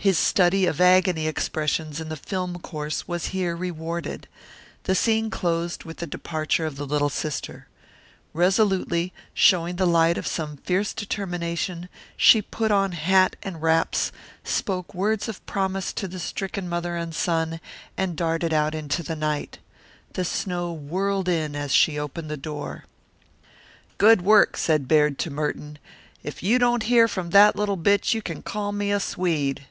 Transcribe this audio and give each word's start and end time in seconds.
His 0.00 0.16
study 0.16 0.64
of 0.66 0.80
agony 0.80 1.26
expressions 1.26 2.00
in 2.00 2.08
the 2.08 2.14
film 2.14 2.60
course 2.60 3.08
was 3.08 3.26
here 3.34 3.56
rewarded. 3.56 4.28
The 4.84 4.94
scene 4.94 5.28
closed 5.28 5.82
with 5.82 5.96
the 5.96 6.06
departure 6.06 6.64
of 6.66 6.76
the 6.76 6.86
little 6.86 7.08
sister. 7.10 7.66
Resolutely, 8.32 9.12
showing 9.34 9.74
the 9.74 9.88
light 9.88 10.16
of 10.16 10.24
some 10.24 10.58
fierce 10.58 10.92
determination, 10.94 11.88
she 12.16 12.40
put 12.40 12.70
on 12.70 12.92
hat 12.92 13.34
and 13.42 13.60
wraps, 13.60 14.12
spoke 14.44 14.94
words 14.94 15.28
of 15.28 15.44
promise 15.46 15.92
to 15.94 16.06
the 16.06 16.20
stricken 16.20 16.68
mother 16.68 16.94
and 16.94 17.12
son, 17.12 17.58
and 17.96 18.14
darted 18.14 18.52
out 18.54 18.76
into 18.76 19.02
the 19.02 19.16
night. 19.16 19.58
The 20.12 20.24
snow 20.24 20.70
whirled 20.72 21.28
in 21.28 21.56
as 21.56 21.74
she 21.74 21.98
opened 21.98 22.30
the 22.30 22.36
door. 22.36 22.84
"Good 23.98 24.22
work," 24.22 24.56
said 24.56 24.86
Baird 24.86 25.18
to 25.18 25.30
Merton. 25.30 25.76
"If 26.22 26.40
you 26.40 26.60
don't 26.60 26.84
hear 26.84 27.08
from 27.08 27.30
that 27.30 27.56
little 27.56 27.76
bit 27.76 28.14
you 28.14 28.22
can 28.22 28.42
call 28.42 28.70
me 28.70 28.92
a 28.92 29.00
Swede." 29.00 29.66